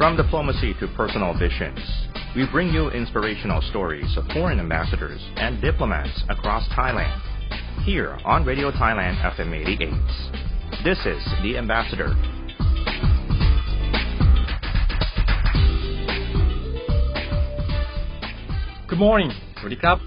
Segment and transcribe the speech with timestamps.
[0.00, 1.78] From diplomacy to personal visions,
[2.34, 7.20] we bring you inspirational stories of foreign ambassadors and diplomats across Thailand.
[7.84, 10.84] Here on Radio Thailand FM 88.
[10.84, 12.14] This is The Ambassador.
[18.88, 19.30] Good morning.
[19.58, 19.98] สวัสดีครับ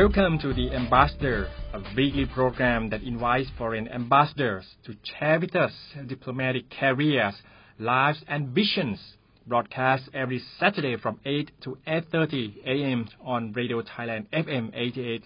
[0.00, 1.48] Welcome to The Ambassador,
[1.78, 5.72] a weekly program that invites foreign ambassadors to share with us
[6.06, 7.36] diplomatic careers,
[7.78, 8.98] lives and visions.
[9.47, 13.07] Broadcast every Saturday from 8 to 8.30 a.m.
[13.23, 15.23] on Radio Thailand FM 88.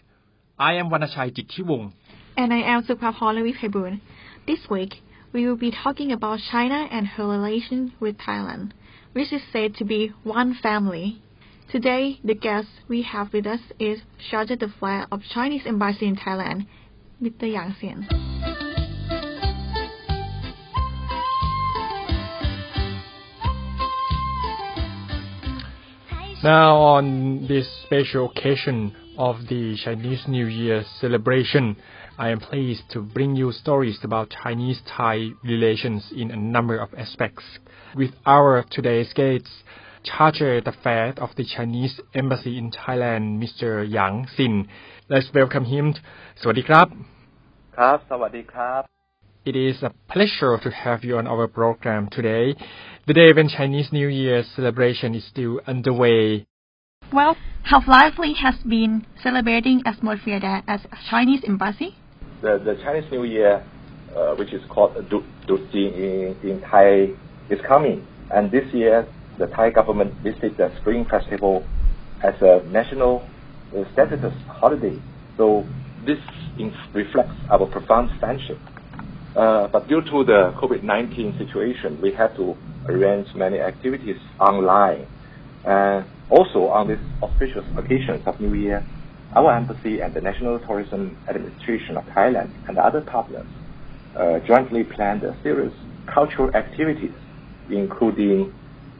[0.57, 1.93] I am Vanachai Jittiwong.
[2.35, 4.01] And I am Supaporlavi Pebun.
[4.45, 4.95] This week,
[5.31, 8.71] we will be talking about China and her relation with Thailand,
[9.13, 11.21] which is said to be one family.
[11.71, 16.67] Today, the guest we have with us is Charge d'Affaires of Chinese Embassy in Thailand,
[17.21, 17.49] Mr.
[17.51, 18.28] Yang Xin.
[26.41, 31.75] Now, on this special occasion of the Chinese New Year celebration,
[32.17, 36.93] I am pleased to bring you stories about Chinese Thai relations in a number of
[36.93, 37.43] aspects.
[37.93, 39.49] With our today's guests,
[40.05, 43.83] Charger the Fed of the Chinese Embassy in Thailand, Mr.
[43.83, 44.67] Yang Xin.
[45.09, 45.93] Let's welcome him.
[46.41, 46.87] สวัสดีครับ
[47.77, 48.98] ครับ สวัสดีครับ
[49.49, 52.53] it is a pleasure to have you on our program today,
[53.07, 56.45] the day when Chinese New Year celebration is still underway.
[57.11, 61.95] Well, how lively has been celebrating atmosphere there as Chinese embassy?
[62.43, 63.65] The, the Chinese New Year,
[64.15, 67.15] uh, which is called Du Du in, in Thai,
[67.49, 68.05] is coming.
[68.29, 69.07] And this year,
[69.39, 71.65] the Thai government listed the Spring Festival
[72.23, 73.27] as a national
[73.75, 75.01] uh, status holiday.
[75.37, 75.65] So
[76.05, 76.19] this
[76.59, 78.59] in, reflects our profound friendship.
[79.35, 82.55] Uh, but due to the COVID-19 situation, we had to
[82.87, 85.05] arrange many activities online.
[85.65, 88.83] And also on this auspicious occasions of New Year,
[89.35, 93.45] our embassy and the National Tourism Administration of Thailand and other partners
[94.15, 97.13] uh, jointly planned a series of cultural activities,
[97.69, 98.51] including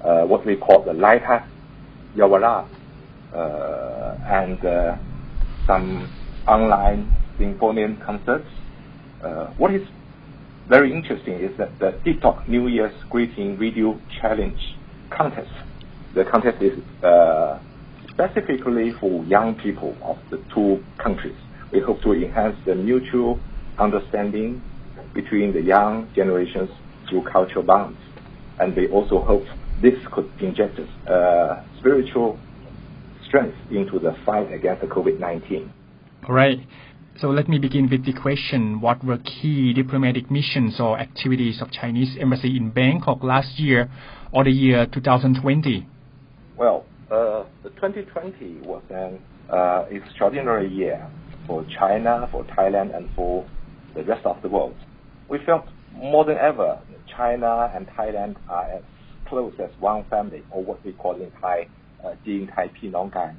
[0.04, 0.94] uh, what we call the
[2.16, 2.68] Yaowarat
[3.34, 4.60] uh, and
[5.66, 6.12] some
[6.48, 8.48] online symphonian concerts.
[9.58, 9.88] What is
[10.70, 14.76] very interesting is that the TikTok New Year's Greeting Video Challenge
[15.10, 15.52] contest.
[16.14, 17.60] The contest is uh,
[18.12, 21.36] specifically for young people of the two countries.
[21.72, 23.40] We hope to enhance the mutual
[23.80, 24.62] understanding
[25.16, 26.70] between the young generations
[27.10, 27.98] through cultural bonds.
[28.60, 29.46] And we also hope
[29.82, 32.38] this could inject uh, spiritual
[33.26, 35.72] strength into the fight against the COVID-19.
[36.28, 36.60] All right.
[37.22, 41.70] So let me begin with the question, what were key diplomatic missions or activities of
[41.70, 43.92] Chinese embassy in Bangkok last year
[44.32, 45.86] or the year 2020?
[46.56, 49.20] Well, uh, the 2020 was an
[49.50, 51.12] uh, extraordinary year
[51.46, 53.46] for China, for Thailand, and for
[53.96, 54.78] the rest of the world.
[55.28, 56.80] We felt more than ever
[57.18, 58.84] China and Thailand are as
[59.28, 61.68] close as one family, or what we call in Thai,
[62.02, 63.36] uh, Jin Tai Pi Nong Gan.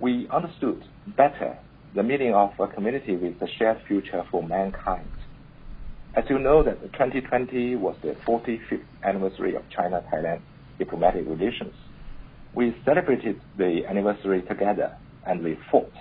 [0.00, 0.82] We understood
[1.14, 1.58] better
[1.94, 5.08] the meaning of a community with a shared future for mankind.
[6.14, 10.40] As you know, that 2020 was the 45th anniversary of China-Thailand
[10.78, 11.74] diplomatic relations.
[12.54, 15.92] We celebrated the anniversary together, and we fought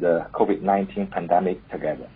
[0.00, 2.08] the COVID-19 pandemic together.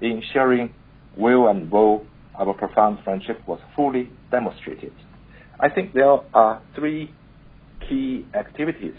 [0.00, 0.72] In sharing
[1.16, 4.92] will and woe, our profound friendship was fully demonstrated.
[5.60, 7.12] I think there are three
[7.88, 8.96] key activities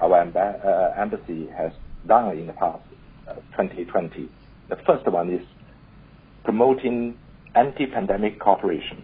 [0.00, 1.72] our amb- uh, embassy has
[2.06, 2.82] done in the past
[3.28, 4.28] uh, 2020.
[4.68, 5.46] The first one is
[6.44, 7.16] promoting
[7.54, 9.02] anti-pandemic cooperation.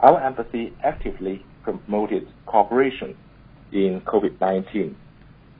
[0.00, 3.16] Our embassy actively promoted cooperation
[3.72, 4.94] in COVID-19,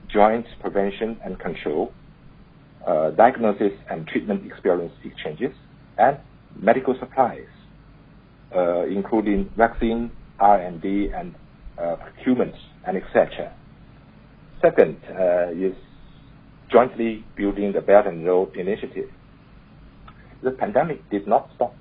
[0.07, 1.93] joint prevention and control,
[2.85, 5.51] uh, diagnosis and treatment experience exchanges,
[5.97, 6.17] and
[6.59, 7.47] medical supplies,
[8.55, 11.35] uh, including vaccine, R&D, and
[11.77, 12.53] uh, procurement,
[12.85, 13.53] and etc.
[14.61, 15.75] Second uh, is
[16.75, 19.09] jointly building the Belt and Road Initiative.
[20.43, 21.73] The pandemic did not stop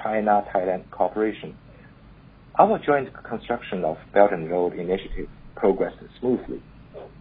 [0.00, 1.56] China-Thailand cooperation.
[2.56, 6.62] Our joint construction of Belt and Road Initiative progressed smoothly.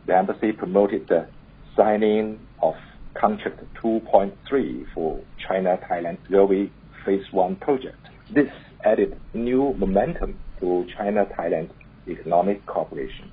[0.06, 1.28] The embassy promoted the
[1.76, 2.76] signing of
[3.16, 6.70] contract 2.3 for China-Thailand Railway
[7.04, 7.98] Phase 1 project.
[8.36, 8.52] This
[8.84, 11.72] added new momentum to China-Thailand
[12.08, 13.32] economic cooperation.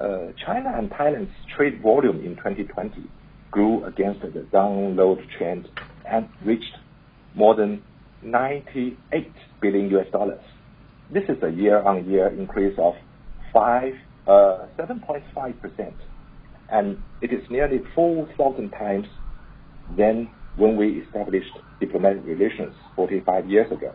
[0.00, 3.02] Uh, China and Thailand's trade volume in 2020
[3.50, 5.68] grew against the downward trend
[6.10, 6.78] and reached
[7.34, 7.82] more than
[8.22, 9.30] 98
[9.60, 10.40] billion US dollars.
[11.12, 12.94] This is a year-on-year increase of
[13.54, 15.92] 7.5%,
[16.70, 19.06] and it is nearly 4,000 times
[19.98, 23.94] than when we established diplomatic relations 45 years ago.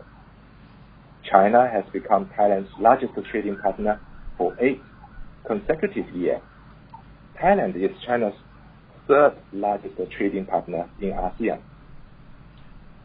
[1.28, 4.00] China has become Thailand's largest trading partner
[4.38, 4.80] for eight
[5.46, 6.40] consecutive year.
[7.40, 8.34] Thailand is China's
[9.06, 11.60] third-largest trading partner in ASEAN.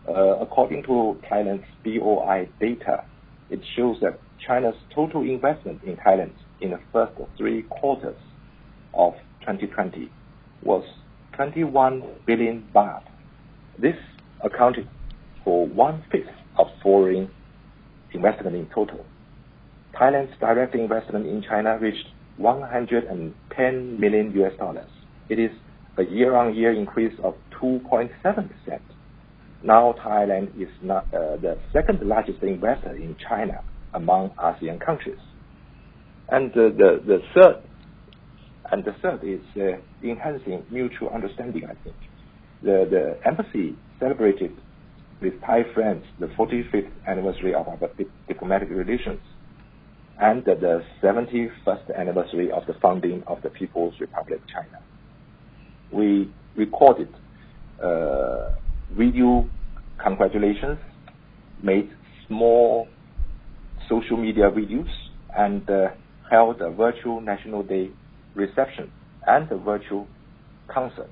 [0.08, 3.04] Uh, according to Thailand's BOI data,
[3.50, 8.18] it shows that China's total investment in Thailand in the first three quarters
[8.94, 10.10] of 2020
[10.64, 10.84] was
[11.34, 13.04] 21 billion baht.
[13.78, 13.96] This
[14.44, 14.88] accounted
[15.44, 17.30] for one-fifth of foreign
[18.14, 19.06] investment in total.
[19.94, 22.08] Thailand's direct investment in China reached
[22.40, 24.34] $110 million.
[25.30, 25.52] It is
[25.98, 28.10] a year-on-year increase of 2.7%.
[29.64, 33.64] Now, Thailand is not the second-largest investor in China
[33.94, 35.20] among ASEAN countries.
[36.30, 37.64] And uh the third
[39.24, 39.42] is
[40.04, 41.96] enhancing mutual understanding, I think.
[42.64, 44.52] The embassy celebrated
[45.22, 47.78] with Thai friends the 45th anniversary of our
[48.28, 49.20] diplomatic relations
[50.22, 54.80] and the 71st anniversary of the founding of the People's Republic of China.
[55.92, 57.10] We recorded
[57.84, 58.52] uh,
[58.96, 59.50] video
[60.02, 60.78] congratulations,
[61.64, 61.90] made
[62.28, 62.88] small
[63.90, 64.90] social media videos,
[65.36, 65.88] and uh,
[66.30, 67.90] held a virtual National Day
[68.36, 68.92] reception
[69.26, 70.08] and a virtual
[70.68, 71.12] concert.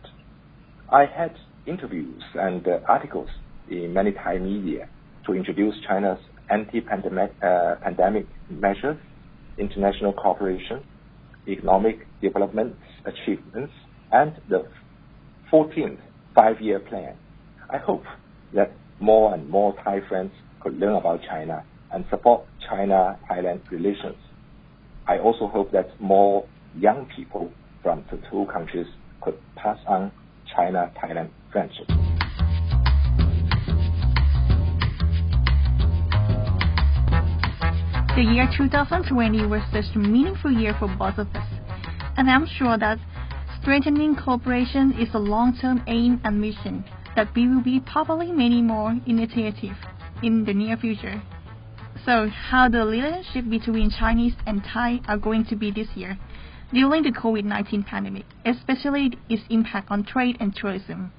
[0.92, 1.36] I had
[1.66, 3.30] interviews and uh, articles
[3.70, 4.88] in many Thai media
[5.26, 7.76] to introduce China's anti-pandemic uh,
[8.50, 8.98] measures,
[9.58, 10.84] international cooperation,
[11.48, 12.76] economic development
[13.06, 13.74] achievements,
[14.12, 14.66] and the
[15.52, 16.00] 14th
[16.36, 17.16] Five-Year Plan.
[17.70, 18.04] I hope
[18.54, 20.32] that more and more Thai friends
[20.62, 24.18] could learn about China and support China-Thailand relations.
[25.08, 28.88] I also hope that more young people from the two countries
[29.22, 30.12] could pass on
[30.56, 32.09] China-Thailand friendship.
[38.20, 41.48] The year 2020 was such a meaningful year for both of us,
[42.18, 43.00] and I'm sure that
[43.62, 46.84] strengthening cooperation is a long-term aim and mission
[47.16, 49.78] that we will be probably many more initiatives
[50.22, 51.22] in the near future.
[52.06, 56.20] So how the relationship between Chinese and Thai are going to be this year
[56.74, 61.14] during the COVID-19 pandemic, especially its impact on trade and tourism?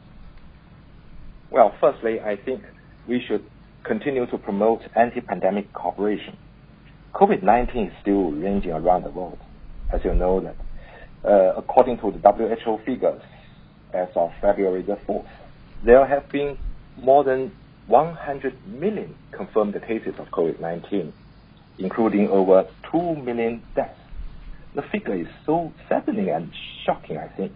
[1.50, 2.60] Well, firstly, I think
[3.08, 3.46] we should
[3.84, 6.36] continue to promote anti-pandemic cooperation.
[7.12, 9.38] COVID-19 is still raging around the world.
[9.92, 10.56] As you know that
[11.22, 13.20] Uh, according to the WHO figures
[13.92, 15.28] as of February the 4th,
[15.84, 16.56] there have been
[16.96, 17.52] more than
[17.88, 21.12] 100 million confirmed cases of COVID-19,
[21.78, 24.00] including over 2 million deaths.
[24.74, 26.50] The figure is so saddening and
[26.86, 27.52] shocking, I think.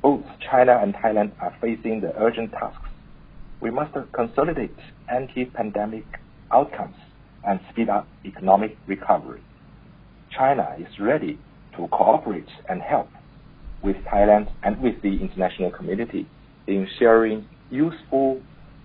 [0.00, 2.88] Both China and Thailand are facing the urgent tasks.
[3.60, 6.06] We must consolidate anti-pandemic
[6.50, 6.96] outcomes
[7.46, 9.42] and speed up economic recovery.
[10.36, 11.38] China is ready
[11.76, 13.08] to cooperate and help
[13.82, 16.26] with Thailand and with the international community
[16.66, 18.40] in sharing useful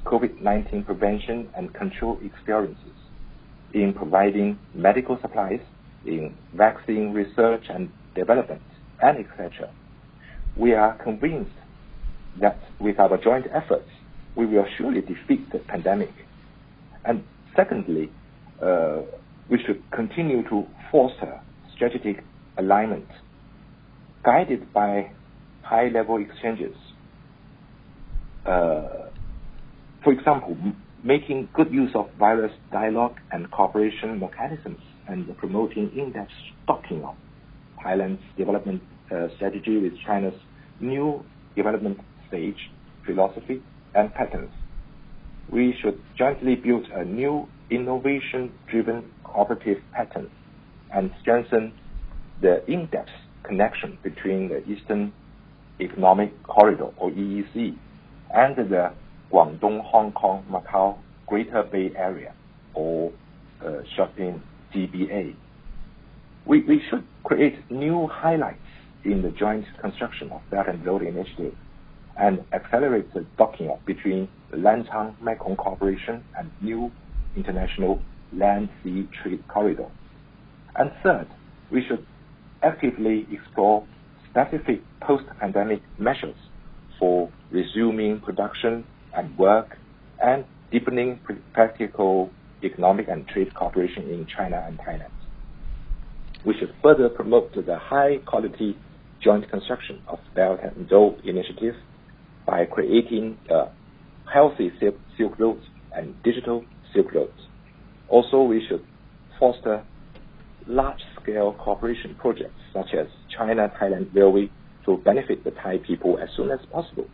[0.06, 2.96] COVID-19 prevention and control experiences,
[3.74, 5.60] in providing medical supplies,
[6.06, 8.62] in vaccine research and development,
[9.02, 9.70] and et cetera.
[10.56, 11.52] We are convinced
[12.40, 13.90] that with our joint efforts,
[14.36, 16.12] we will surely defeat the pandemic.
[17.06, 17.24] And
[17.56, 18.12] secondly,
[18.62, 19.02] Uh,
[19.50, 21.42] we should continue to foster
[21.76, 22.24] strategic
[22.58, 23.08] alignment
[24.24, 25.12] guided by
[25.64, 26.76] high-level exchanges.
[28.46, 29.10] Uh,
[30.04, 30.58] for example,
[31.04, 36.32] making good use of various dialogue and cooperation mechanisms and promoting in-depth
[36.68, 37.16] talking of
[37.84, 40.34] Thailand's development uh, strategy with China's
[40.80, 41.24] new
[41.56, 42.58] development stage,
[43.06, 43.62] philosophy,
[43.96, 44.52] and patterns.
[45.52, 50.30] We should jointly build a new innovation-driven cooperative pattern
[50.94, 51.74] and strengthen
[52.42, 53.10] the in-depth
[53.44, 55.14] connection between the Eastern
[55.80, 57.76] Economic Corridor, or EEC,
[58.34, 58.92] and the
[59.32, 60.98] Guangdong-Hong Kong-Macao
[61.28, 62.34] Greater Bay Area,
[62.74, 63.12] or
[63.66, 64.42] uh, short in
[64.74, 65.36] GBA.
[66.46, 68.60] We should create new highlights
[69.06, 71.56] in the joint construction of Belt and Road Initiative
[72.18, 76.92] and accelerate the docking between the Lancang-Mekong Cooperation and new
[77.40, 78.02] international
[78.34, 79.90] land-sea trade corridor.
[80.76, 81.28] and Third,
[81.72, 82.06] we should
[82.62, 83.86] actively explore
[84.30, 86.36] specific post-pandemic measures
[87.00, 89.78] for resuming production and work
[90.22, 91.20] and deepening
[91.54, 92.30] practical
[92.64, 95.12] economic and trade cooperation in China and Thailand.
[96.46, 98.78] We should further promote the high quality
[99.24, 101.76] joint construction of Belt and Road Initiative
[102.46, 103.70] by creating a
[104.34, 105.62] healthy Silk Road
[105.96, 107.34] and digital Silk Road.
[108.08, 108.84] Also, we should
[109.40, 109.84] foster
[110.68, 114.50] large-scale cooperation projects such as China-Thailand Railway
[114.86, 117.08] to benefit the Thai people as soon as possible.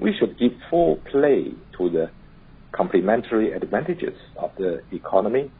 [0.00, 2.10] We should give full play to the
[2.72, 5.50] complementary advantages of the economy,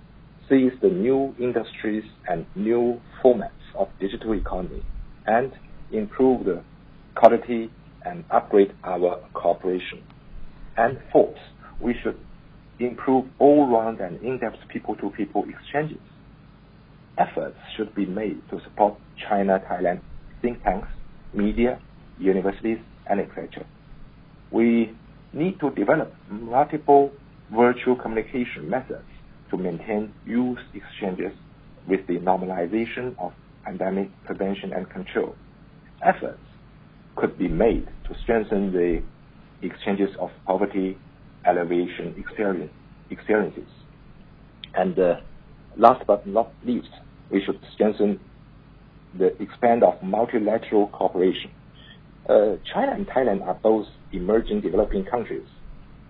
[0.48, 4.82] seize the new industries and new formats of digital economy,
[5.26, 5.52] and
[5.92, 6.62] improve the
[7.14, 7.70] quality
[8.04, 10.02] and upgrade our cooperation.
[10.76, 11.38] And fourth,
[11.80, 12.18] we should
[12.78, 16.00] improve all-round and in-depth people-to-people exchanges.
[17.16, 20.00] Efforts should be made to support China-Thailand
[20.44, 20.88] think tanks,
[21.32, 21.80] media,
[22.18, 22.78] universities,
[23.08, 23.64] and etc.
[24.50, 24.94] We
[25.32, 27.12] need to develop multiple
[27.50, 29.08] virtual communication methods
[29.50, 31.32] to maintain youth exchanges
[31.88, 33.32] with the normalization of
[33.64, 35.34] pandemic prevention and control.
[36.02, 36.44] Efforts
[37.16, 39.02] could be made to strengthen the
[39.62, 40.98] exchanges of poverty
[41.46, 42.72] experience,
[43.10, 43.68] experiences.
[44.74, 45.16] And uh,
[45.76, 46.88] last but not least,
[47.30, 48.20] we should strengthen
[49.16, 51.50] the expand of multilateral cooperation.
[52.28, 55.46] Uh, China and Thailand are both emerging developing countries.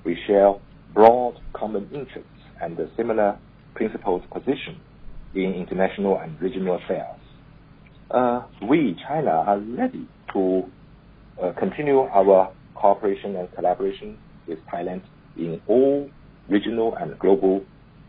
[0.05, 0.55] We share
[0.95, 3.39] broad common interests and a similar
[3.75, 4.81] principled position
[5.35, 7.19] in international and regional affairs.
[8.11, 10.63] Uh, we, China, are ready to
[11.59, 15.03] continue our cooperation and collaboration with Thailand
[15.37, 16.09] in all
[16.49, 17.65] regional and global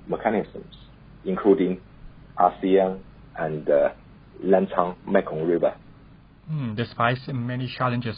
[0.07, 0.75] mechanisms,
[1.25, 1.79] including
[2.37, 2.99] ASEAN
[3.37, 3.89] and uh,
[4.43, 5.75] Lancang Mekong River.
[6.51, 8.15] Mm, despite many challenges,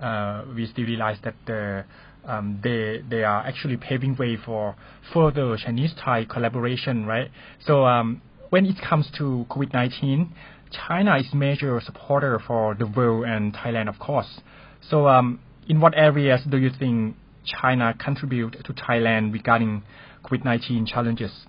[0.00, 1.84] uh, we still realize that the,
[2.24, 4.76] um, they they are actually paving way for
[5.12, 7.30] further Chinese-Thai collaboration, right?
[7.66, 10.28] So um, when it comes to COVID-19,
[10.70, 14.40] China is major supporter for the world and Thailand, of course.
[14.88, 19.82] So um, in what areas do you think China contribute to Thailand regarding
[20.24, 21.46] COVID-19 challenges?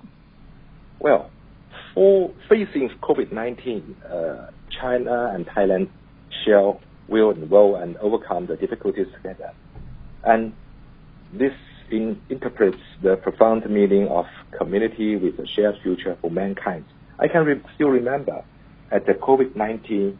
[0.99, 1.29] Well,
[1.93, 5.89] for facing COVID-19, uh, China and Thailand
[6.45, 9.53] shall will and will and overcome the difficulties together.
[10.23, 10.53] And
[11.33, 11.53] this
[11.91, 14.25] in, interprets the profound meaning of
[14.57, 16.85] community with a shared future for mankind.
[17.19, 18.43] I can re- still remember
[18.91, 20.17] at the COVID-19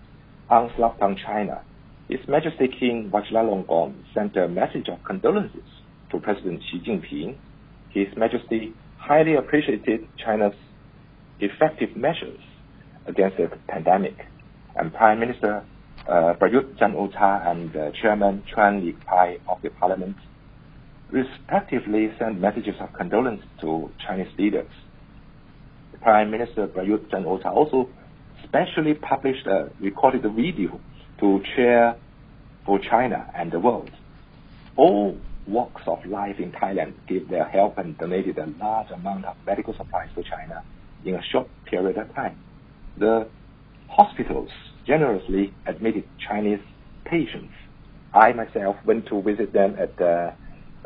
[0.49, 1.61] onslaught on China,
[2.07, 5.63] his Majesty King Vajiralongkorn sent a message of condolences
[6.11, 7.35] to President Xi Jinping.
[7.89, 10.53] His Majesty highly appreciated China's
[11.39, 12.39] effective measures
[13.07, 14.15] against the pandemic,
[14.75, 15.65] and Prime Minister
[16.07, 20.15] uh, Prayut Chan-o-cha and uh, Chairman Chuan Leekpai of the Parliament
[21.11, 24.69] respectively sent messages of condolence to Chinese leaders.
[26.01, 27.89] Prime Minister Prayut Chan-o-cha also
[28.43, 30.79] specially published a recorded video
[31.19, 31.95] to cheer
[32.65, 33.91] for China and the world.
[34.75, 35.17] All
[35.47, 39.75] walks of life in Thailand gave their help and donated a large amount of medical
[39.75, 40.63] supplies to China
[41.05, 42.37] in a short period of time.
[42.97, 43.27] The
[43.87, 44.49] hospitals
[44.85, 46.59] generously admitted Chinese
[47.05, 47.53] patients.
[48.13, 50.33] I myself went to visit them at the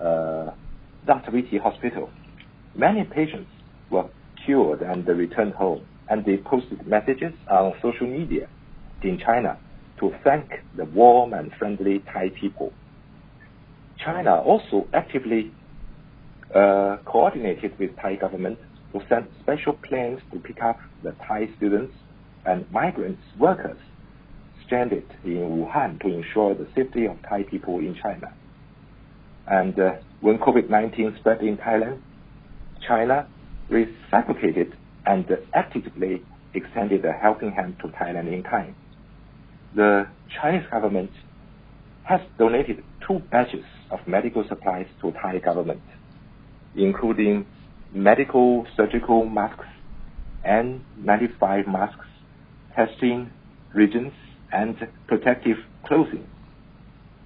[0.01, 0.51] uh,
[1.05, 1.31] Dr.
[1.31, 2.09] Viti Hospital.
[2.75, 3.49] Many patients
[3.89, 4.09] were
[4.45, 8.49] cured and returned home, and they posted messages on social media
[9.01, 9.57] in China
[9.99, 12.73] to thank the warm and friendly Thai people.
[14.03, 15.51] China also actively
[16.55, 18.57] uh, coordinated with Thai government
[18.93, 21.93] to send special planes to pick up the Thai students
[22.45, 23.77] and migrants workers
[24.65, 28.33] stranded in Wuhan to ensure the safety of Thai people in China.
[29.47, 31.99] And uh, when COVID-19 spread in Thailand,
[32.87, 33.27] China
[33.67, 34.75] reciprocated
[35.05, 38.75] and actively extended a helping hand to Thailand in time
[39.75, 40.07] the
[40.41, 41.11] Chinese government
[42.03, 45.81] has donated two batches of medical supplies to Thai government,
[46.75, 47.45] including
[47.93, 49.65] medical surgical masks,
[50.43, 52.05] and N95 masks,
[52.75, 53.29] testing
[53.73, 54.15] reagents,
[54.51, 54.75] and
[55.07, 56.25] protective clothing.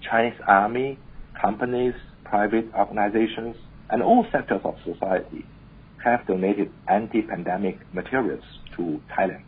[0.01, 0.99] Chinese army,
[1.39, 1.93] companies,
[2.25, 3.55] private organizations,
[3.89, 5.45] and all sectors of society
[6.03, 8.43] have donated anti-pandemic materials
[8.75, 9.43] to Thailand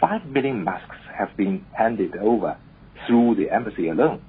[0.00, 2.56] 5 million masks have been handed over
[3.06, 4.22] through the embassy alone.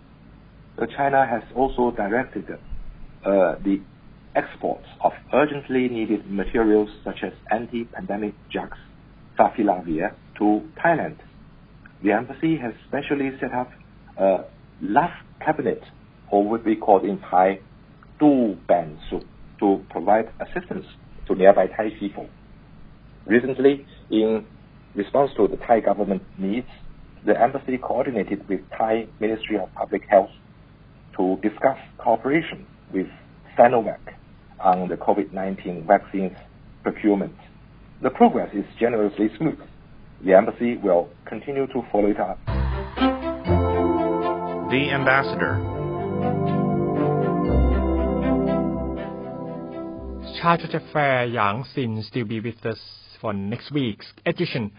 [0.98, 3.82] China has also directed uh, the
[4.36, 8.78] exports of urgently needed materials such as anti-pandemic drugs,
[9.38, 11.18] favipiravir, to Thailand.
[12.04, 13.72] The embassy has specially set up
[14.18, 14.46] a
[14.82, 15.82] love cabinet,
[16.32, 17.60] or what we call in Thai,
[18.20, 19.22] Du Ban Su,
[19.60, 20.86] to provide assistance
[21.28, 22.28] to nearby Thai people.
[23.26, 24.46] Recently, in
[24.96, 26.68] response to the Thai government needs,
[27.26, 30.30] the embassy coordinated with Thai Ministry of Public Health
[31.18, 33.08] to discuss cooperation with
[33.58, 34.00] Sinovac
[34.60, 36.36] on the COVID-19 vaccines
[36.84, 37.36] procurement.
[38.02, 39.60] The progress is generously smooth.
[40.26, 42.40] The embassy will continue to follow it up.
[44.70, 45.60] The Ambassador.
[50.42, 54.70] Chargé d'Affaires Yang Xin still be with us for next week's edition.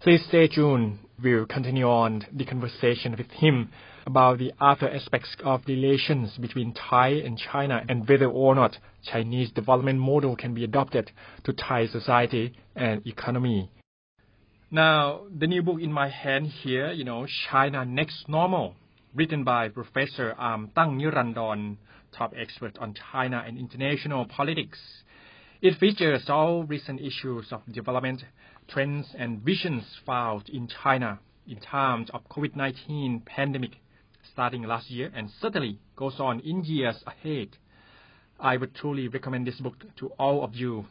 [0.00, 0.98] Please stay tuned.
[1.22, 3.68] We'll continue on the conversation with him
[4.06, 9.50] about the other aspects of relations between Thai and China and whether or not Chinese
[9.52, 11.10] development model can be adopted
[11.44, 13.70] to Thai society and economy.
[14.70, 18.76] Now, the new book in my hand here, you know, China Next Normal,
[19.14, 21.76] written by Professor Am Tang Nirandorn,
[22.16, 24.78] top expert on China and international politics.
[25.62, 28.24] It features all recent issues of development,
[28.66, 33.72] trends, and visions found in China in times of COVID-19 pandemic
[34.32, 37.58] starting last year and certainly goes on in years ahead.
[38.38, 40.86] I would truly recommend this book to all of you.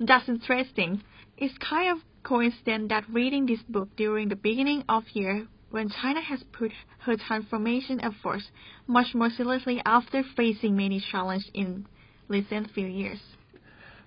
[0.00, 1.02] That's interesting.
[1.36, 6.22] It's kind of coincidence that reading this book during the beginning of year when China
[6.22, 8.50] has put her transformation efforts
[8.86, 11.86] much more seriously after facing many challenges in
[12.28, 13.20] recent few years.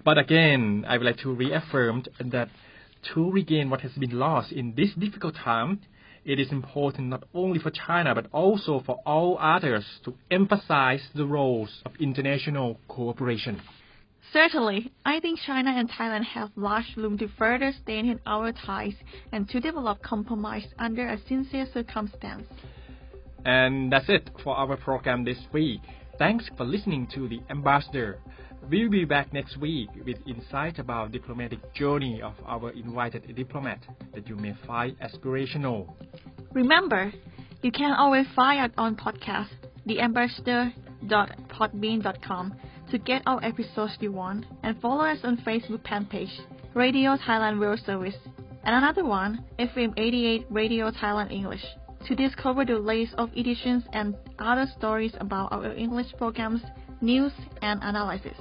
[0.05, 2.50] But again, I would like to reaffirm that
[3.13, 5.81] to regain what has been lost in this difficult time,
[6.24, 11.25] it is important not only for China but also for all others to emphasize the
[11.25, 13.59] roles of international cooperation.
[14.31, 18.95] Certainly, I think China and Thailand have large room to further strengthen our ties
[19.31, 22.47] and to develop compromise under a sincere circumstance.
[23.43, 25.81] And that's it for our program this week.
[26.17, 28.19] Thanks for listening to The Ambassador.
[28.69, 33.79] We'll be back next week with insight about diplomatic journey of our invited diplomat
[34.13, 35.94] that you may find aspirational.
[36.53, 37.11] Remember,
[37.61, 39.50] you can always find us on podcast,
[39.87, 42.55] theambassador.podbean.com
[42.92, 46.29] to get our episodes you want and follow us on Facebook fan page,
[46.74, 48.16] Radio Thailand World Service,
[48.63, 51.66] and another one, FM 88 Radio Thailand English,
[52.05, 56.61] to discover the latest of editions and other stories about our English programs,
[57.01, 58.37] news, and analysis.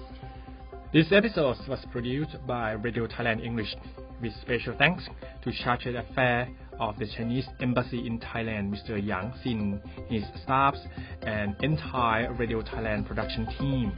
[0.92, 3.74] This episode was produced by Radio Thailand English
[4.20, 5.08] with special thanks
[5.42, 6.48] to Chargé d'Affaires
[6.78, 9.04] of the Chinese Embassy in Thailand, Mr.
[9.04, 10.78] Yang Xin, his staffs,
[11.22, 13.92] and entire Radio Thailand production team.